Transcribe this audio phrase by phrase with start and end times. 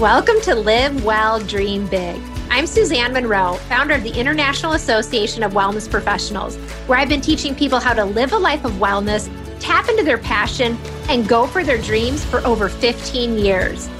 [0.00, 2.18] Welcome to Live Well, Dream Big.
[2.48, 6.56] I'm Suzanne Monroe, founder of the International Association of Wellness Professionals,
[6.86, 9.28] where I've been teaching people how to live a life of wellness,
[9.60, 10.78] tap into their passion,
[11.10, 13.90] and go for their dreams for over 15 years.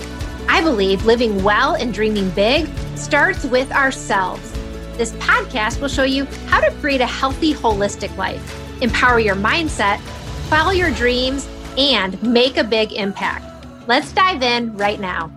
[0.49, 4.53] I believe living well and dreaming big starts with ourselves.
[4.97, 10.01] This podcast will show you how to create a healthy, holistic life, empower your mindset,
[10.49, 11.47] follow your dreams,
[11.77, 13.45] and make a big impact.
[13.87, 15.31] Let's dive in right now.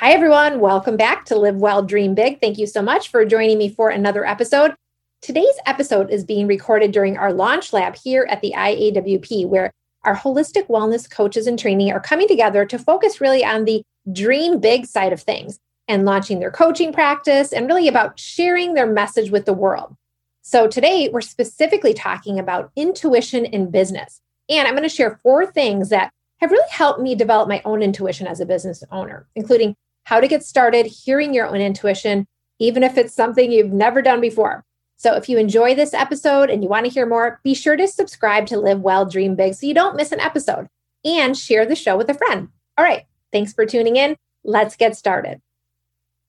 [0.00, 0.60] Hi, everyone.
[0.60, 2.40] Welcome back to Live Well, Dream Big.
[2.40, 4.74] Thank you so much for joining me for another episode.
[5.20, 9.70] Today's episode is being recorded during our launch lab here at the IAWP, where
[10.04, 14.58] our holistic wellness coaches and training are coming together to focus really on the dream
[14.58, 19.30] big side of things and launching their coaching practice and really about sharing their message
[19.30, 19.94] with the world.
[20.40, 24.22] So today we're specifically talking about intuition in business.
[24.48, 27.82] And I'm going to share four things that have really helped me develop my own
[27.82, 29.76] intuition as a business owner, including
[30.10, 32.26] how to get started hearing your own intuition,
[32.58, 34.64] even if it's something you've never done before.
[34.96, 37.86] So, if you enjoy this episode and you want to hear more, be sure to
[37.86, 40.66] subscribe to Live Well, Dream Big so you don't miss an episode
[41.04, 42.48] and share the show with a friend.
[42.76, 44.16] All right, thanks for tuning in.
[44.42, 45.40] Let's get started.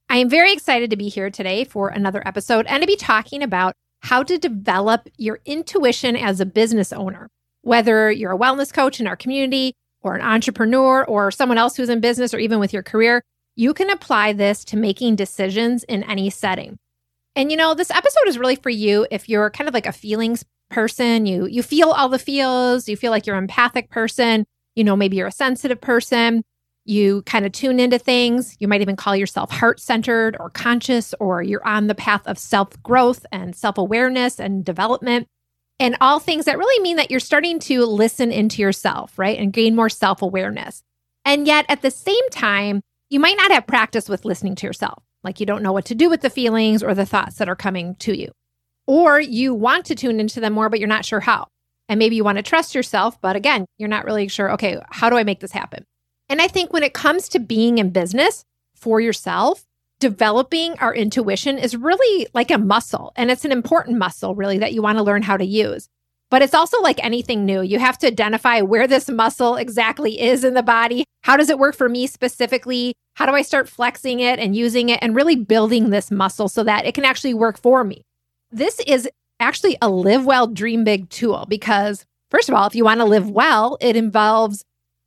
[0.10, 3.42] I am very excited to be here today for another episode and to be talking
[3.42, 7.30] about how to develop your intuition as a business owner.
[7.64, 11.90] Whether you're a wellness coach in our community, or an entrepreneur, or someone else who's
[11.90, 13.24] in business, or even with your career,
[13.56, 16.78] you can apply this to making decisions in any setting.
[17.36, 19.92] And you know, this episode is really for you if you're kind of like a
[19.92, 24.46] feelings person, you you feel all the feels, you feel like you're an empathic person,
[24.76, 26.44] you know, maybe you're a sensitive person,
[26.86, 31.44] you kind of tune into things, you might even call yourself heart-centered or conscious or
[31.44, 35.28] you're on the path of self-growth and self-awareness and development
[35.80, 39.38] and all things that really mean that you're starting to listen into yourself, right?
[39.38, 40.84] And gain more self-awareness.
[41.26, 45.04] And yet at the same time, you might not have practice with listening to yourself,
[45.22, 47.58] like you don't know what to do with the feelings or the thoughts that are
[47.58, 48.32] coming to you.
[48.88, 51.48] Or you want to tune into them more, but you're not sure how.
[51.90, 55.10] And maybe you want to trust yourself, but again, you're not really sure, okay, how
[55.10, 55.84] do I make this happen?
[56.30, 59.66] And I think when it comes to being in business for yourself,
[60.00, 63.12] developing our intuition is really like a muscle.
[63.18, 65.90] And it's an important muscle, really, that you want to learn how to use.
[66.32, 67.62] But it's also like anything new.
[67.62, 71.04] You have to identify where this muscle exactly is in the body.
[71.24, 72.96] How does it work for me specifically?
[73.16, 76.64] How do I start flexing it and using it and really building this muscle so
[76.64, 78.02] that it can actually work for me?
[78.50, 79.10] This is
[79.42, 83.06] actually a live well, dream big tool because, first of all, if you want to
[83.06, 84.64] live well, it involves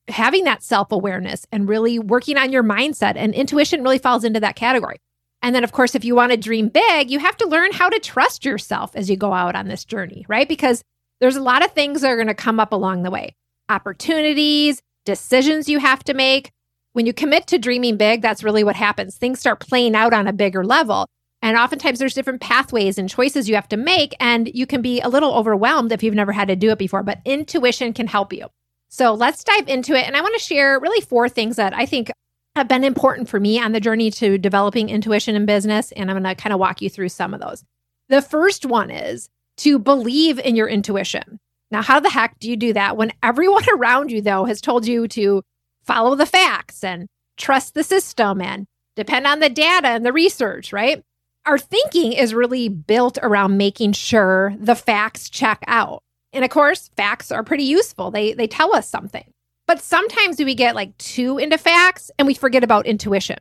[0.09, 3.15] having that self awareness and really working on your mindset.
[3.17, 4.99] And intuition really falls into that category.
[5.41, 7.89] And then, of course, if you want to dream big, you have to learn how
[7.89, 10.49] to trust yourself as you go out on this journey, right?
[10.49, 10.83] Because
[11.21, 13.35] there's a lot of things that are going to come up along the way
[13.69, 16.51] opportunities, decisions you have to make.
[16.93, 19.17] When you commit to dreaming big, that's really what happens.
[19.17, 21.07] Things start playing out on a bigger level.
[21.43, 24.15] And oftentimes there's different pathways and choices you have to make.
[24.21, 27.03] And you can be a little overwhelmed if you've never had to do it before,
[27.03, 28.47] but intuition can help you.
[28.89, 30.07] So let's dive into it.
[30.07, 32.11] And I want to share really four things that I think
[32.55, 35.91] have been important for me on the journey to developing intuition in business.
[35.93, 37.65] And I'm going to kind of walk you through some of those.
[38.09, 39.29] The first one is
[39.59, 41.39] to believe in your intuition.
[41.71, 44.87] Now, how the heck do you do that when everyone around you, though, has told
[44.87, 45.43] you to
[45.85, 48.67] follow the facts and trust the system and
[48.97, 51.03] depend on the data and the research, right?
[51.47, 56.03] Our thinking is really built around making sure the facts check out.
[56.33, 58.11] And of course, facts are pretty useful.
[58.11, 59.25] They they tell us something.
[59.67, 63.39] But sometimes we get like too into facts and we forget about intuition.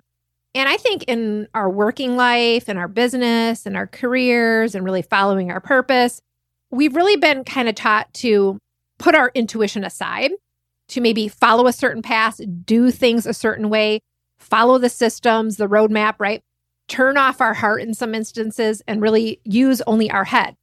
[0.56, 5.02] And I think in our working life and our business and our careers and really
[5.02, 6.22] following our purpose,
[6.70, 8.60] we've really been kind of taught to
[9.00, 10.32] put our intuition aside,
[10.90, 14.00] to maybe follow a certain path, do things a certain way,
[14.38, 16.44] follow the systems, the roadmap, right?
[16.88, 20.56] Turn off our heart in some instances and really use only our head.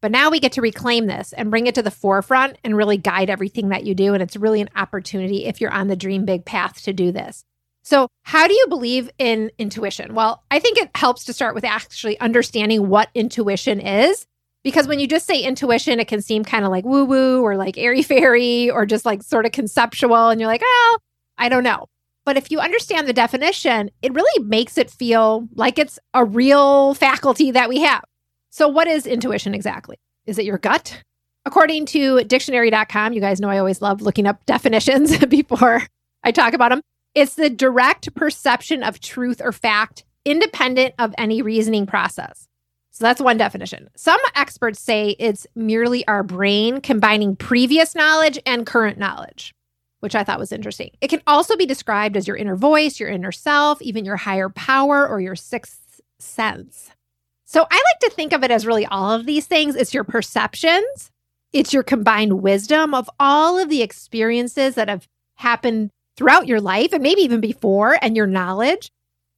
[0.00, 2.96] But now we get to reclaim this and bring it to the forefront and really
[2.96, 4.14] guide everything that you do.
[4.14, 7.44] And it's really an opportunity if you're on the dream big path to do this.
[7.82, 10.14] So, how do you believe in intuition?
[10.14, 14.26] Well, I think it helps to start with actually understanding what intuition is.
[14.64, 17.56] Because when you just say intuition, it can seem kind of like woo woo or
[17.56, 20.28] like airy fairy or just like sort of conceptual.
[20.28, 20.98] And you're like, oh,
[21.38, 21.86] I don't know.
[22.24, 26.92] But if you understand the definition, it really makes it feel like it's a real
[26.92, 28.04] faculty that we have.
[28.50, 29.96] So, what is intuition exactly?
[30.26, 31.02] Is it your gut?
[31.46, 35.82] According to dictionary.com, you guys know I always love looking up definitions before
[36.22, 36.82] I talk about them.
[37.18, 42.46] It's the direct perception of truth or fact, independent of any reasoning process.
[42.92, 43.88] So that's one definition.
[43.96, 49.52] Some experts say it's merely our brain combining previous knowledge and current knowledge.
[50.00, 50.90] which I thought was interesting.
[51.00, 54.48] It can also be described as your inner voice, your inner self, even your higher
[54.48, 56.90] power or your sixth sense.
[57.44, 59.74] So I like to think of it as really all of these things.
[59.74, 61.10] It's your perceptions,
[61.52, 66.92] it's your combined wisdom of all of the experiences that have happened throughout your life
[66.92, 68.90] and maybe even before, and your knowledge.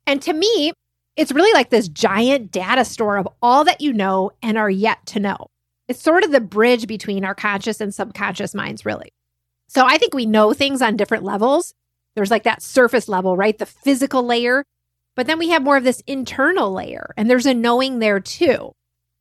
[0.06, 0.72] And to me,
[1.14, 5.04] it's really like this giant data store of all that you know and are yet
[5.06, 5.48] to know.
[5.88, 9.12] It's sort of the bridge between our conscious and subconscious minds, really.
[9.68, 11.74] So I think we know things on different levels.
[12.14, 13.58] There's like that surface level, right?
[13.58, 14.64] The physical layer.
[15.16, 18.72] But then we have more of this internal layer, and there's a knowing there too.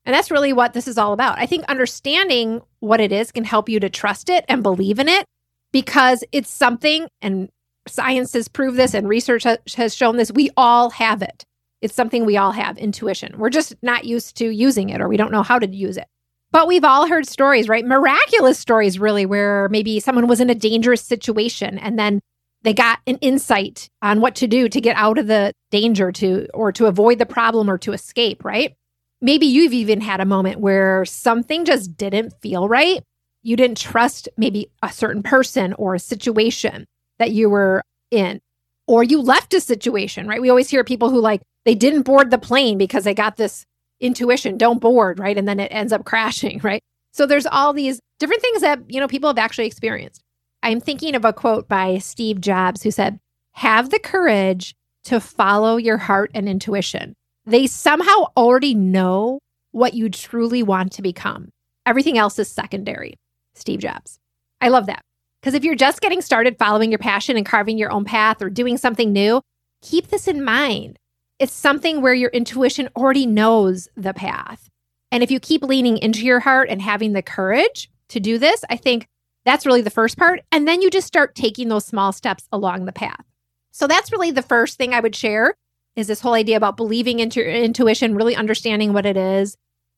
[0.05, 1.37] And that's really what this is all about.
[1.37, 5.09] I think understanding what it is can help you to trust it and believe in
[5.09, 5.25] it
[5.71, 7.49] because it's something, and
[7.87, 9.45] science has proved this and research
[9.75, 11.45] has shown this, we all have it.
[11.81, 13.37] It's something we all have intuition.
[13.37, 16.07] We're just not used to using it or we don't know how to use it.
[16.51, 17.85] But we've all heard stories, right?
[17.85, 22.21] Miraculous stories, really, where maybe someone was in a dangerous situation and then
[22.63, 26.47] they got an insight on what to do to get out of the danger to
[26.53, 28.75] or to avoid the problem or to escape, right?
[29.21, 33.03] Maybe you've even had a moment where something just didn't feel right.
[33.43, 36.85] You didn't trust maybe a certain person or a situation
[37.19, 38.41] that you were in,
[38.87, 40.41] or you left a situation, right?
[40.41, 43.65] We always hear people who like they didn't board the plane because they got this
[43.99, 45.37] intuition, don't board, right?
[45.37, 46.81] And then it ends up crashing, right?
[47.11, 50.21] So there's all these different things that, you know, people have actually experienced.
[50.61, 53.19] I'm thinking of a quote by Steve Jobs who said,
[53.53, 54.75] Have the courage
[55.05, 57.15] to follow your heart and intuition.
[57.45, 59.39] They somehow already know
[59.71, 61.49] what you truly want to become.
[61.85, 63.15] Everything else is secondary.
[63.59, 64.19] Steve Jobs.
[64.61, 65.03] I love that.
[65.41, 68.49] Because if you're just getting started following your passion and carving your own path or
[68.49, 69.41] doing something new,
[69.81, 70.99] keep this in mind
[71.39, 74.69] it's something where your intuition already knows the path.
[75.11, 78.63] And if you keep leaning into your heart and having the courage to do this,
[78.69, 79.07] I think
[79.45, 80.41] that's really the first part.
[80.51, 83.23] And then you just start taking those small steps along the path.
[83.71, 85.55] So that's really the first thing I would share
[85.95, 89.55] is this whole idea about believing into your intuition, really understanding what it is.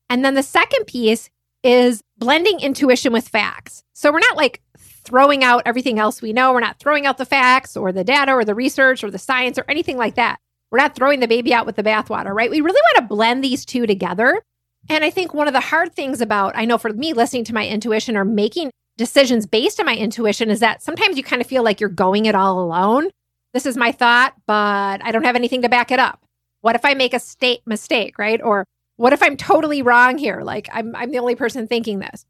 [0.08, 1.28] And then the second piece
[1.62, 3.84] is blending intuition with facts.
[3.92, 6.52] So we're not like throwing out everything else we know.
[6.52, 9.58] We're not throwing out the facts or the data or the research or the science
[9.58, 10.38] or anything like that.
[10.70, 12.50] We're not throwing the baby out with the bathwater, right?
[12.50, 14.42] We really want to blend these two together.
[14.88, 17.54] And I think one of the hard things about, I know for me, listening to
[17.54, 21.48] my intuition or making decisions based on my intuition is that sometimes you kind of
[21.48, 23.10] feel like you're going it all alone.
[23.52, 26.24] This is my thought, but I don't have anything to back it up.
[26.62, 28.40] What if I make a state mistake, right?
[28.42, 28.66] Or
[29.02, 30.42] what if I'm totally wrong here?
[30.42, 32.24] Like I'm, I'm the only person thinking this.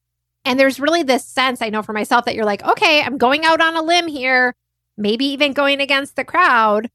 [0.47, 3.45] And there's really this sense I know for myself that you're like, okay, I'm going
[3.45, 4.55] out on a limb here,
[4.97, 6.89] maybe even going against the crowd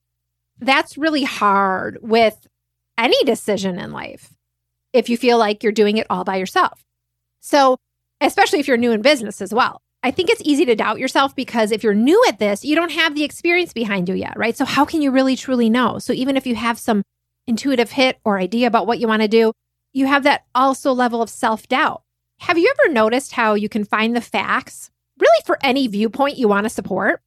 [0.60, 2.48] that's really hard with
[2.98, 4.34] any decision in life
[4.94, 6.84] if you feel like you're doing it all by yourself.
[7.40, 7.78] So,
[8.20, 9.84] especially if you're new in business as well.
[10.02, 12.94] I think it's easy to doubt yourself because if you're new at this, you don't
[12.94, 14.58] have the experience behind you yet, right?
[14.58, 16.00] So, how can you really truly know?
[16.00, 17.04] So, even if you have some
[17.46, 19.54] intuitive hit or idea about what you want to do,
[19.98, 22.04] you have that also level of self doubt.
[22.40, 26.48] Have you ever noticed how you can find the facts really for any viewpoint you
[26.48, 27.22] want to support?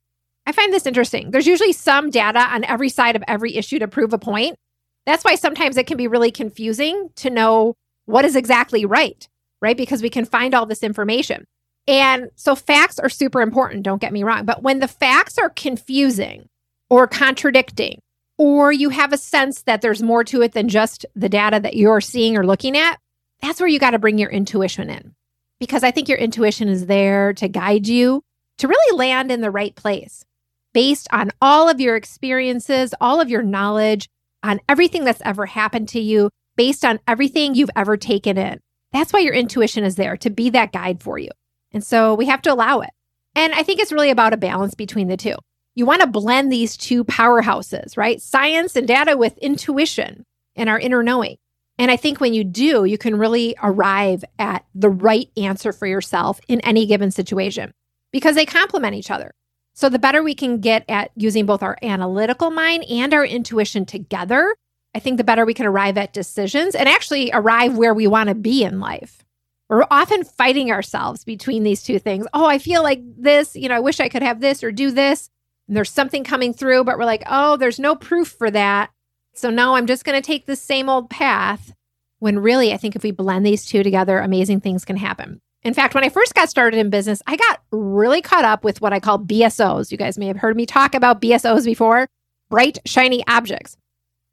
[0.47, 1.33] I find this interesting.
[1.33, 4.57] There's usually some data on every side of every issue to prove a point.
[5.05, 7.75] That's why sometimes it can be really confusing to know
[8.05, 9.29] what is exactly right,
[9.61, 9.77] right?
[9.77, 11.45] Because we can find all this information.
[11.89, 14.45] And so facts are super important, don't get me wrong.
[14.45, 16.49] But when the facts are confusing
[16.89, 18.01] or contradicting,
[18.41, 21.77] or you have a sense that there's more to it than just the data that
[21.77, 22.99] you're seeing or looking at,
[23.43, 25.15] that's where you got to bring your intuition in.
[25.59, 28.23] Because I think your intuition is there to guide you
[28.57, 30.25] to really land in the right place
[30.73, 34.09] based on all of your experiences, all of your knowledge,
[34.43, 38.59] on everything that's ever happened to you, based on everything you've ever taken in.
[38.91, 41.29] That's why your intuition is there to be that guide for you.
[41.73, 42.91] And so we have to allow it.
[43.35, 45.35] And I think it's really about a balance between the two.
[45.81, 48.21] You want to blend these two powerhouses, right?
[48.21, 51.39] Science and data with intuition and our inner knowing.
[51.79, 55.87] And I think when you do, you can really arrive at the right answer for
[55.87, 57.73] yourself in any given situation
[58.13, 59.33] because they complement each other.
[59.73, 63.87] So, the better we can get at using both our analytical mind and our intuition
[63.87, 64.55] together,
[64.95, 68.29] I think the better we can arrive at decisions and actually arrive where we want
[68.29, 69.25] to be in life.
[69.71, 72.27] We're often fighting ourselves between these two things.
[72.35, 74.91] Oh, I feel like this, you know, I wish I could have this or do
[74.91, 75.31] this.
[75.71, 78.91] And there's something coming through, but we're like, oh, there's no proof for that.
[79.35, 81.73] So, now I'm just going to take the same old path.
[82.19, 85.41] When really, I think if we blend these two together, amazing things can happen.
[85.63, 88.81] In fact, when I first got started in business, I got really caught up with
[88.81, 89.93] what I call BSOs.
[89.93, 92.09] You guys may have heard me talk about BSOs before
[92.49, 93.77] bright, shiny objects.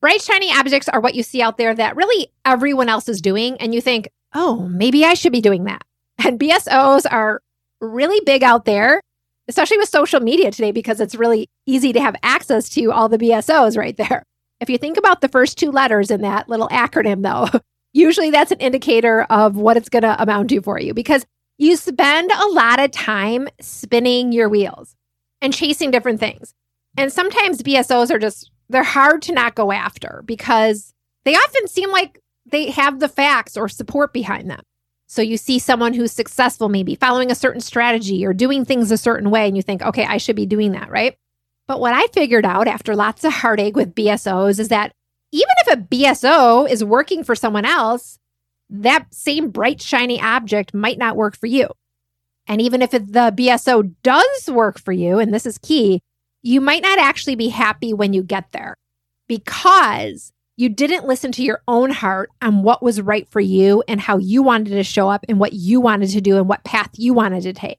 [0.01, 3.57] Bright, shiny objects are what you see out there that really everyone else is doing.
[3.57, 5.83] And you think, oh, maybe I should be doing that.
[6.25, 7.43] And BSOs are
[7.79, 9.01] really big out there.
[9.47, 13.17] Especially with social media today, because it's really easy to have access to all the
[13.17, 14.23] BSOs right there.
[14.59, 17.59] If you think about the first two letters in that little acronym, though,
[17.93, 21.25] usually that's an indicator of what it's going to amount to for you because
[21.57, 24.95] you spend a lot of time spinning your wheels
[25.41, 26.53] and chasing different things.
[26.97, 30.93] And sometimes BSOs are just, they're hard to not go after because
[31.25, 34.61] they often seem like they have the facts or support behind them.
[35.07, 38.97] So you see someone who's successful, maybe following a certain strategy or doing things a
[38.97, 41.17] certain way, and you think, okay, I should be doing that, right?
[41.65, 44.93] But what I figured out after lots of heartache with BSOs is that
[45.31, 48.19] even if a BSO is working for someone else,
[48.69, 51.69] that same bright, shiny object might not work for you.
[52.45, 56.01] And even if the BSO does work for you, and this is key,
[56.41, 58.75] you might not actually be happy when you get there
[59.27, 64.01] because you didn't listen to your own heart on what was right for you and
[64.01, 66.89] how you wanted to show up and what you wanted to do and what path
[66.95, 67.77] you wanted to take.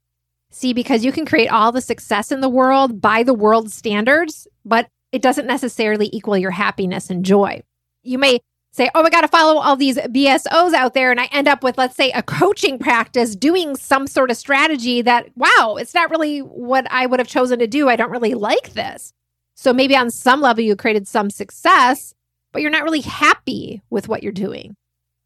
[0.51, 4.47] See, because you can create all the success in the world by the world's standards,
[4.65, 7.63] but it doesn't necessarily equal your happiness and joy.
[8.05, 8.39] You may
[8.73, 11.11] say, Oh, I got to follow all these BSOs out there.
[11.11, 15.03] And I end up with, let's say, a coaching practice doing some sort of strategy
[15.03, 17.89] that, wow, it's not really what I would have chosen to do.
[17.89, 19.13] I don't really like this.
[19.55, 22.15] So maybe on some level, you created some success,
[22.53, 24.77] but you're not really happy with what you're doing.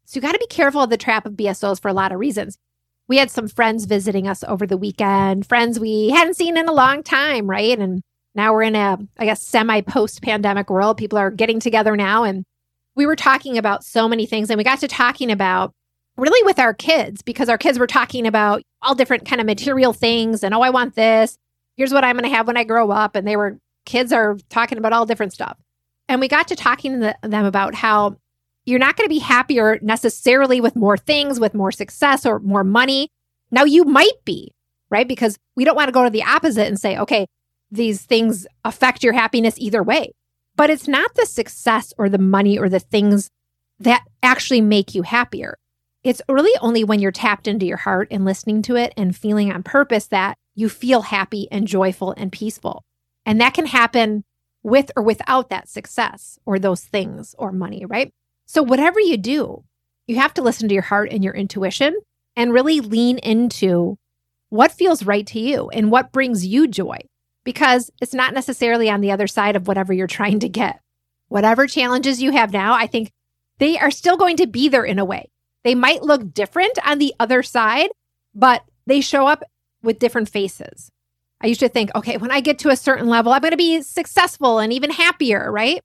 [0.05, 2.19] So you got to be careful of the trap of BSOs for a lot of
[2.19, 2.57] reasons.
[3.07, 6.73] We had some friends visiting us over the weekend, friends we hadn't seen in a
[6.73, 7.77] long time, right?
[7.77, 8.01] And
[8.35, 10.97] now we're in a, I guess, semi post pandemic world.
[10.97, 12.23] People are getting together now.
[12.23, 12.45] And
[12.95, 14.49] we were talking about so many things.
[14.49, 15.73] And we got to talking about
[16.15, 19.93] really with our kids because our kids were talking about all different kind of material
[19.93, 21.37] things and, oh, I want this.
[21.75, 23.15] Here's what I'm going to have when I grow up.
[23.15, 25.57] And they were, kids are talking about all different stuff.
[26.07, 28.17] And we got to talking to them about how
[28.65, 32.63] you're not going to be happier necessarily with more things, with more success or more
[32.63, 33.09] money.
[33.51, 34.53] Now, you might be,
[34.89, 35.07] right?
[35.07, 37.25] Because we don't want to go to the opposite and say, okay,
[37.71, 40.13] these things affect your happiness either way.
[40.55, 43.29] But it's not the success or the money or the things
[43.79, 45.57] that actually make you happier.
[46.03, 49.51] It's really only when you're tapped into your heart and listening to it and feeling
[49.51, 52.83] on purpose that you feel happy and joyful and peaceful.
[53.25, 54.23] And that can happen
[54.63, 58.11] with or without that success or those things or money, right?
[58.45, 59.63] So, whatever you do,
[60.07, 61.95] you have to listen to your heart and your intuition
[62.35, 63.97] and really lean into
[64.49, 66.99] what feels right to you and what brings you joy
[67.43, 70.79] because it's not necessarily on the other side of whatever you're trying to get.
[71.27, 73.11] Whatever challenges you have now, I think
[73.57, 75.29] they are still going to be there in a way.
[75.63, 77.89] They might look different on the other side,
[78.35, 79.43] but they show up
[79.81, 80.91] with different faces.
[81.43, 83.57] I used to think, okay, when I get to a certain level, I'm going to
[83.57, 85.81] be successful and even happier, right?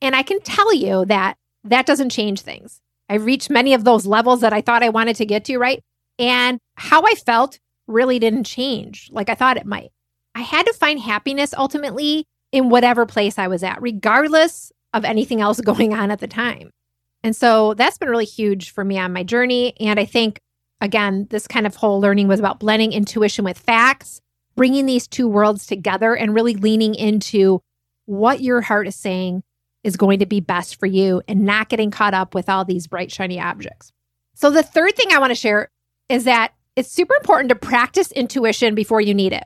[0.00, 2.80] And I can tell you that that doesn't change things.
[3.10, 5.82] I've reached many of those levels that I thought I wanted to get to, right?
[6.18, 9.90] And how I felt really didn't change like I thought it might.
[10.34, 15.42] I had to find happiness ultimately in whatever place I was at, regardless of anything
[15.42, 16.70] else going on at the time.
[17.22, 19.74] And so that's been really huge for me on my journey.
[19.78, 20.40] And I think,
[20.80, 24.21] again, this kind of whole learning was about blending intuition with facts,
[24.54, 27.62] bringing these two worlds together and really leaning into
[28.06, 29.42] what your heart is saying
[29.84, 32.86] is going to be best for you and not getting caught up with all these
[32.86, 33.92] bright, shiny objects.
[34.34, 35.70] So, the third thing I want to share
[36.08, 39.44] is that it's super important to practice intuition before you need it.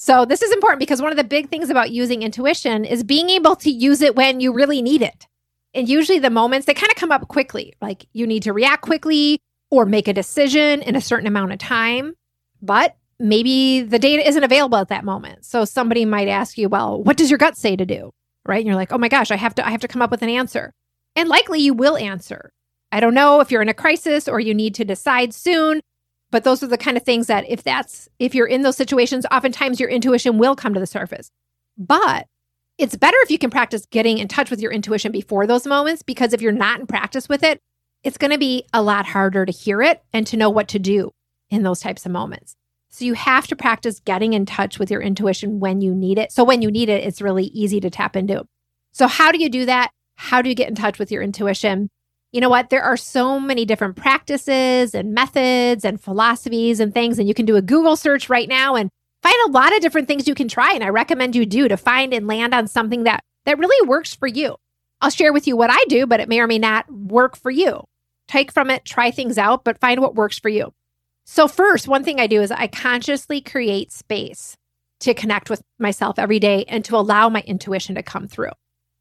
[0.00, 3.30] So this is important because one of the big things about using intuition is being
[3.30, 5.26] able to use it when you really need it.
[5.74, 8.82] And usually the moments they kind of come up quickly, like you need to react
[8.82, 9.40] quickly
[9.70, 12.14] or make a decision in a certain amount of time.
[12.62, 15.44] But maybe the data isn't available at that moment.
[15.44, 18.12] So somebody might ask you, well, what does your gut say to do?
[18.46, 18.58] Right?
[18.58, 20.22] And you're like, oh my gosh, I have to I have to come up with
[20.22, 20.72] an answer.
[21.16, 22.52] And likely you will answer.
[22.90, 25.80] I don't know if you're in a crisis or you need to decide soon.
[26.30, 29.24] But those are the kind of things that if that's if you're in those situations,
[29.30, 31.30] oftentimes your intuition will come to the surface.
[31.76, 32.26] But
[32.76, 36.02] it's better if you can practice getting in touch with your intuition before those moments
[36.02, 37.60] because if you're not in practice with it,
[38.04, 40.78] it's going to be a lot harder to hear it and to know what to
[40.78, 41.10] do
[41.50, 42.54] in those types of moments.
[42.90, 46.32] So you have to practice getting in touch with your intuition when you need it.
[46.32, 48.46] So when you need it, it's really easy to tap into.
[48.92, 49.90] So how do you do that?
[50.16, 51.90] How do you get in touch with your intuition?
[52.32, 52.70] you know what?
[52.70, 57.18] There are so many different practices and methods and philosophies and things.
[57.18, 58.90] And you can do a Google search right now and
[59.22, 60.72] find a lot of different things you can try.
[60.72, 64.14] And I recommend you do to find and land on something that, that really works
[64.14, 64.56] for you.
[65.00, 67.50] I'll share with you what I do, but it may or may not work for
[67.50, 67.84] you.
[68.26, 70.74] Take from it, try things out, but find what works for you.
[71.30, 74.56] So, first, one thing I do is I consciously create space
[75.00, 78.52] to connect with myself every day and to allow my intuition to come through.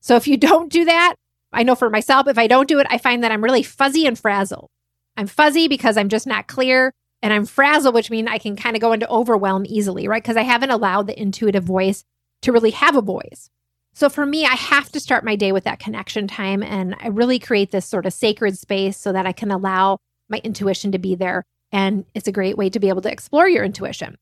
[0.01, 1.15] So, if you don't do that,
[1.53, 4.05] I know for myself, if I don't do it, I find that I'm really fuzzy
[4.05, 4.67] and frazzled.
[5.15, 6.91] I'm fuzzy because I'm just not clear.
[7.21, 10.21] and I'm frazzled, which means I can kind of go into overwhelm easily, right?
[10.21, 12.03] Because I haven't allowed the intuitive voice
[12.41, 13.49] to really have a voice.
[13.93, 16.61] So for me, I have to start my day with that connection time.
[16.61, 19.97] And I really create this sort of sacred space so that I can allow
[20.29, 21.45] my intuition to be there.
[21.71, 24.17] And it's a great way to be able to explore your intuition.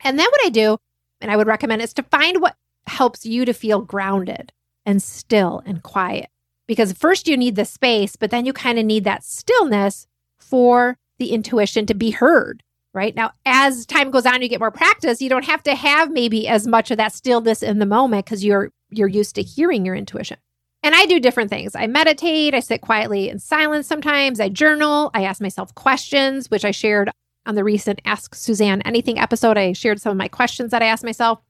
[0.00, 0.78] And then what I do,
[1.20, 4.52] and I would recommend, is to find what helps you to feel grounded
[4.84, 6.30] and still and quiet.
[6.66, 10.06] Because first you need the space, but then you kind of need that stillness
[10.38, 12.62] for the intuition to be heard.
[12.94, 15.20] Right now, as time goes on, you get more practice.
[15.20, 18.44] You don't have to have maybe as much of that stillness in the moment because
[18.44, 20.38] you're you're used to hearing your intuition.
[20.82, 21.74] And I do different things.
[21.74, 26.64] I meditate, I sit quietly in silence sometimes, I journal, I ask myself questions, which
[26.64, 27.10] I shared
[27.46, 29.58] on the recent Ask Suzanne Anything episode.
[29.58, 31.40] I shared some of my questions that I asked myself.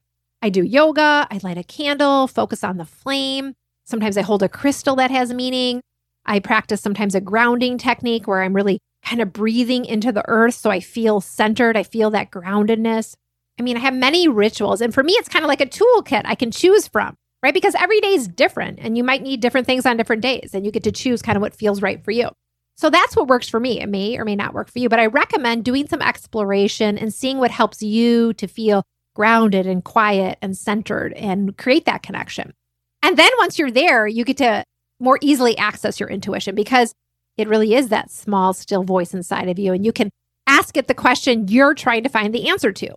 [0.41, 3.53] I do yoga, I light a candle, focus on the flame.
[3.83, 5.81] Sometimes I hold a crystal that has meaning.
[6.25, 10.55] I practice sometimes a grounding technique where I'm really kind of breathing into the earth
[10.55, 11.77] so I feel centered.
[11.77, 13.15] I feel that groundedness.
[13.59, 16.21] I mean, I have many rituals, and for me, it's kind of like a toolkit
[16.23, 17.53] I can choose from, right?
[17.53, 20.65] Because every day is different, and you might need different things on different days, and
[20.65, 22.29] you get to choose kind of what feels right for you.
[22.77, 23.81] So that's what works for me.
[23.81, 27.13] It may or may not work for you, but I recommend doing some exploration and
[27.13, 28.83] seeing what helps you to feel
[29.15, 32.53] grounded and quiet and centered and create that connection.
[33.01, 34.63] And then once you're there, you get to
[34.99, 36.93] more easily access your intuition because
[37.37, 39.73] it really is that small, still voice inside of you.
[39.73, 40.09] And you can
[40.47, 42.95] ask it the question you're trying to find the answer to.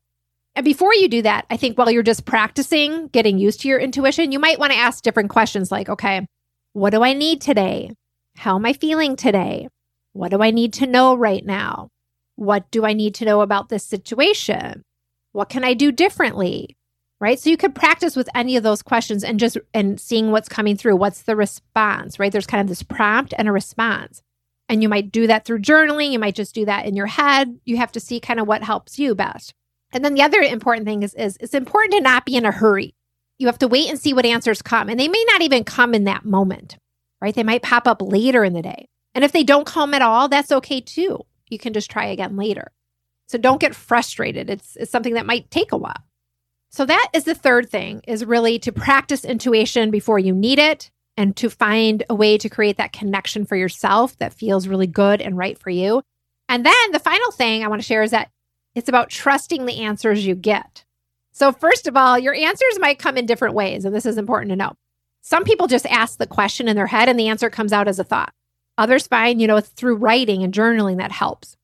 [0.55, 3.79] And before you do that, I think while you're just practicing getting used to your
[3.79, 6.27] intuition, you might want to ask different questions like, okay,
[6.75, 7.93] what do I need today?
[8.37, 9.69] How am I feeling today?
[10.13, 11.89] What do I need to know right now?
[12.37, 14.83] What do I need to know about this situation?
[15.33, 16.77] What can I do differently?
[17.19, 17.39] Right.
[17.39, 20.77] So you could practice with any of those questions and just and seeing what's coming
[20.77, 20.97] through.
[20.97, 22.19] What's the response?
[22.19, 22.33] Right.
[22.33, 24.23] There's kind of this prompt and a response.
[24.69, 26.11] And you might do that through journaling.
[26.11, 27.61] You might just do that in your head.
[27.65, 29.55] You have to see kind of what helps you best.
[29.93, 32.51] And then the other important thing is, is it's important to not be in a
[32.51, 32.95] hurry.
[33.39, 34.89] You have to wait and see what answers come.
[34.89, 36.77] And they may not even come in that moment,
[37.21, 37.35] right?
[37.35, 38.89] They might pop up later in the day.
[39.15, 41.21] And if they don't come at all, that's okay too.
[41.49, 42.73] You can just try again later.
[43.27, 44.49] So don't get frustrated.
[44.49, 46.05] It's, it's something that might take a while.
[46.71, 50.91] So that is the third thing is really to practice intuition before you need it
[51.19, 55.21] and to find a way to create that connection for yourself that feels really good
[55.21, 56.03] and right for you.
[56.49, 58.31] And then the final thing I want to share is that
[58.75, 60.85] it's about trusting the answers you get.
[61.33, 64.51] So, first of all, your answers might come in different ways, and this is important
[64.51, 64.73] to know.
[65.23, 67.99] Some people just ask the question in their head and the answer comes out as
[67.99, 68.35] a thought.
[68.77, 71.57] Others find, you know, it's through writing and journaling that helps.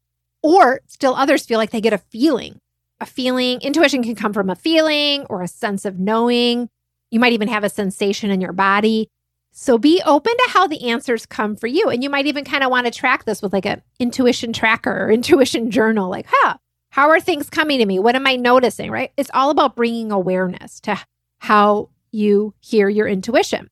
[0.42, 2.60] Or still others feel like they get a feeling.
[3.00, 6.68] A feeling, intuition can come from a feeling or a sense of knowing.
[7.10, 9.08] You might even have a sensation in your body.
[9.52, 11.88] So be open to how the answers come for you.
[11.88, 15.06] And you might even kind of want to track this with like an intuition tracker
[15.06, 16.08] or intuition journal.
[16.08, 16.58] Like, huh,
[16.90, 17.98] how are things coming to me?
[17.98, 18.90] What am I noticing?
[18.90, 19.12] Right?
[19.16, 20.98] It's all about bringing awareness to
[21.38, 23.68] how you hear your intuition.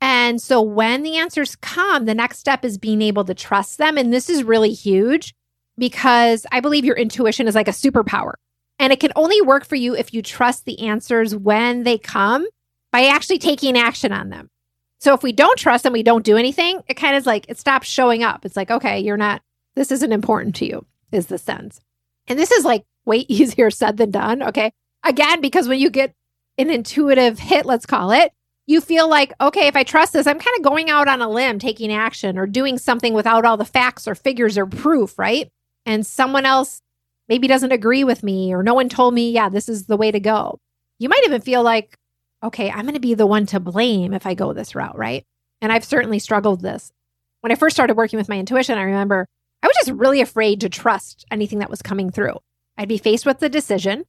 [0.00, 3.96] And so when the answers come, the next step is being able to trust them.
[3.96, 5.34] And this is really huge
[5.78, 8.34] because I believe your intuition is like a superpower.
[8.78, 12.46] And it can only work for you if you trust the answers when they come
[12.90, 14.50] by actually taking action on them.
[14.98, 17.58] So if we don't trust them, we don't do anything, it kind of like it
[17.58, 18.44] stops showing up.
[18.44, 19.42] It's like, okay, you're not,
[19.74, 21.80] this isn't important to you, is the sense.
[22.26, 24.42] And this is like way easier said than done.
[24.42, 24.72] Okay.
[25.04, 26.14] Again, because when you get
[26.56, 28.32] an intuitive hit, let's call it,
[28.66, 31.28] you feel like, okay, if I trust this, I'm kind of going out on a
[31.28, 35.50] limb, taking action or doing something without all the facts or figures or proof, right?
[35.84, 36.80] And someone else
[37.28, 40.10] maybe doesn't agree with me or no one told me, yeah, this is the way
[40.10, 40.58] to go.
[40.98, 41.98] You might even feel like,
[42.42, 45.24] okay, I'm going to be the one to blame if I go this route, right?
[45.60, 46.92] And I've certainly struggled this.
[47.40, 49.26] When I first started working with my intuition, I remember
[49.64, 52.36] I was just really afraid to trust anything that was coming through.
[52.76, 54.04] I'd be faced with the decision,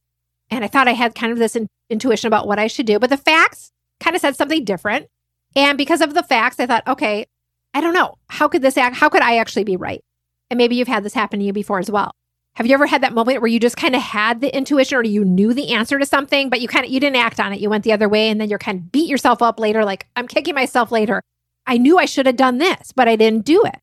[0.50, 2.98] and I thought I had kind of this in- intuition about what I should do,
[2.98, 5.06] but the facts kind of said something different.
[5.54, 7.24] And because of the facts, I thought, okay,
[7.72, 8.16] I don't know.
[8.28, 8.96] How could this act?
[8.96, 10.04] How could I actually be right?
[10.50, 12.10] And maybe you've had this happen to you before as well.
[12.56, 15.04] Have you ever had that moment where you just kind of had the intuition or
[15.04, 17.60] you knew the answer to something, but you kind of you didn't act on it.
[17.60, 20.06] You went the other way and then you're kind of beat yourself up later like
[20.16, 21.22] I'm kicking myself later.
[21.66, 23.76] I knew I should have done this, but I didn't do it.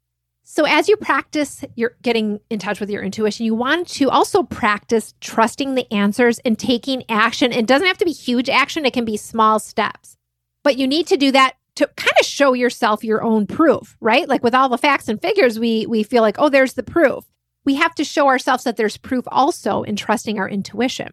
[0.43, 4.43] So as you practice you're getting in touch with your intuition, you want to also
[4.43, 7.51] practice trusting the answers and taking action.
[7.51, 10.17] It doesn't have to be huge action, it can be small steps.
[10.63, 14.29] But you need to do that to kind of show yourself your own proof, right?
[14.29, 17.25] Like with all the facts and figures, we we feel like, "Oh, there's the proof."
[17.65, 21.09] we have to show ourselves that there's proof also in trusting our intuition.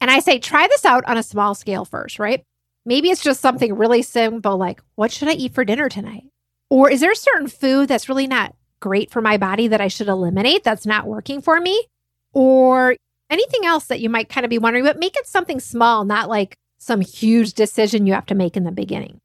[0.00, 2.42] And I say, try this out on a small scale first, right?
[2.84, 6.24] Maybe it's just something really simple like, what should I eat for dinner tonight?
[6.70, 9.88] Or is there a certain food that's really not great for my body that I
[9.88, 11.86] should eliminate that's not working for me?
[12.32, 12.96] or
[13.30, 16.28] anything else that you might kind of be wondering, but make it something small, not
[16.28, 19.18] like some huge decision you have to make in the beginning.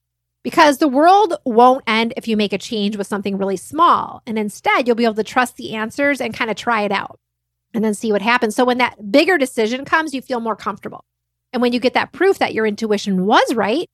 [0.43, 4.21] Because the world won't end if you make a change with something really small.
[4.25, 7.19] And instead, you'll be able to trust the answers and kind of try it out
[7.73, 8.55] and then see what happens.
[8.55, 11.03] So when that bigger decision comes, you feel more comfortable.
[11.51, 13.89] And when you get that proof that your intuition was right,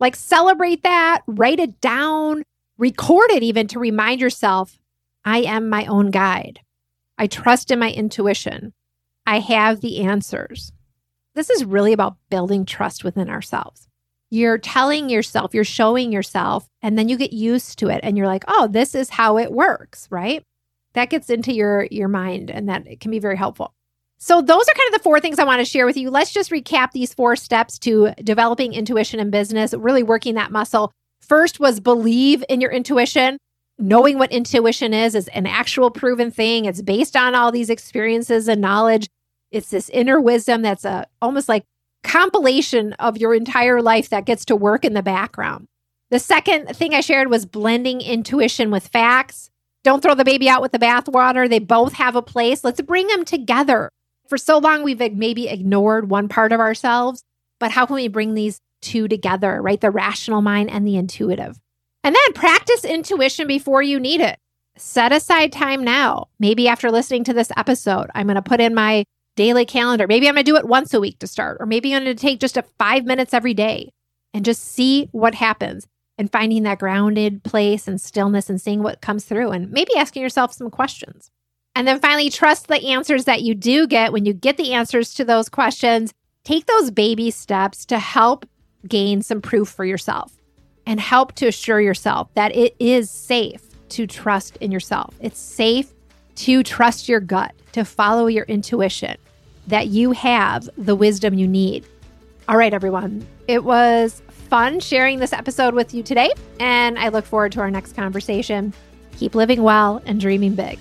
[0.00, 2.42] like celebrate that, write it down,
[2.78, 4.78] record it even to remind yourself,
[5.24, 6.60] I am my own guide.
[7.18, 8.72] I trust in my intuition.
[9.26, 10.72] I have the answers.
[11.34, 13.88] This is really about building trust within ourselves.
[14.30, 18.26] You're telling yourself, you're showing yourself, and then you get used to it and you're
[18.26, 20.42] like, oh, this is how it works, right?
[20.94, 23.72] That gets into your your mind and that it can be very helpful.
[24.18, 26.10] So those are kind of the four things I want to share with you.
[26.10, 30.90] Let's just recap these four steps to developing intuition in business, really working that muscle.
[31.20, 33.38] First was believe in your intuition.
[33.78, 36.64] Knowing what intuition is is an actual proven thing.
[36.64, 39.08] It's based on all these experiences and knowledge.
[39.50, 41.64] It's this inner wisdom that's a almost like
[42.02, 45.68] compilation of your entire life that gets to work in the background.
[46.10, 49.50] The second thing I shared was blending intuition with facts.
[49.84, 51.48] Don't throw the baby out with the bathwater.
[51.48, 52.64] They both have a place.
[52.64, 53.90] Let's bring them together
[54.26, 57.24] for so long we've maybe ignored one part of ourselves,
[57.58, 59.80] but how can we bring these two together, right?
[59.80, 61.58] The rational mind and the intuitive.
[62.04, 64.38] And then practice intuition before you need it.
[64.76, 66.28] Set aside time now.
[66.38, 69.04] Maybe after listening to this episode, I'm going to put in my
[69.36, 70.06] daily calendar.
[70.06, 72.16] Maybe I'm going to do it once a week to start, or maybe I'm going
[72.16, 73.90] to take just a five minutes every day
[74.32, 79.00] and just see what happens and finding that grounded place and stillness and seeing what
[79.00, 81.30] comes through and maybe asking yourself some questions.
[81.74, 84.12] And then finally, trust the answers that you do get.
[84.12, 88.46] When you get the answers to those questions, take those baby steps to help
[88.86, 90.37] gain some proof for yourself
[90.88, 95.14] and help to assure yourself that it is safe to trust in yourself.
[95.20, 95.92] It's safe
[96.36, 99.16] to trust your gut, to follow your intuition,
[99.66, 101.84] that you have the wisdom you need.
[102.48, 103.26] All right, everyone.
[103.46, 107.70] It was fun sharing this episode with you today, and I look forward to our
[107.70, 108.72] next conversation.
[109.18, 110.78] Keep living well and dreaming big.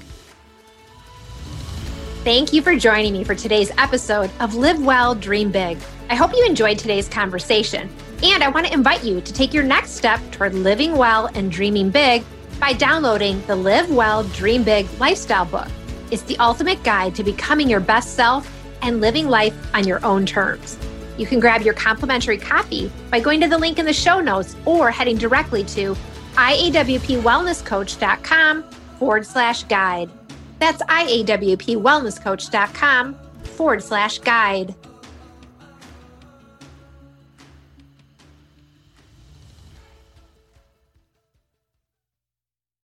[2.24, 5.78] Thank you for joining me for today's episode of Live Well, Dream Big.
[6.10, 7.90] I hope you enjoyed today's conversation.
[8.24, 11.52] And I want to invite you to take your next step toward living well and
[11.52, 12.24] dreaming big
[12.60, 15.68] by downloading the Live Well, Dream Big lifestyle book.
[16.10, 18.52] It's the ultimate guide to becoming your best self
[18.82, 20.80] and living life on your own terms.
[21.18, 24.56] You can grab your complimentary copy by going to the link in the show notes
[24.66, 25.96] or heading directly to
[26.36, 28.64] iawpwellnesscoach.com
[29.00, 30.12] forward slash guide.
[30.60, 34.76] That's iawpwellnesscoach.com forward slash guide.